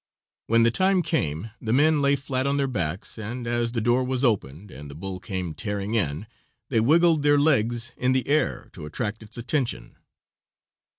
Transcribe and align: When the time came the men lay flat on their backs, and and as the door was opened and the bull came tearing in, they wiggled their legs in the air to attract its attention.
When 0.47 0.63
the 0.63 0.71
time 0.71 1.03
came 1.03 1.51
the 1.61 1.71
men 1.71 2.01
lay 2.01 2.15
flat 2.15 2.47
on 2.47 2.57
their 2.57 2.65
backs, 2.65 3.19
and 3.19 3.45
and 3.45 3.45
as 3.45 3.73
the 3.73 3.81
door 3.81 4.03
was 4.03 4.23
opened 4.25 4.71
and 4.71 4.89
the 4.89 4.95
bull 4.95 5.19
came 5.19 5.53
tearing 5.53 5.93
in, 5.93 6.25
they 6.69 6.79
wiggled 6.79 7.21
their 7.21 7.37
legs 7.37 7.91
in 7.97 8.11
the 8.11 8.27
air 8.27 8.71
to 8.73 8.87
attract 8.87 9.21
its 9.21 9.37
attention. 9.37 9.95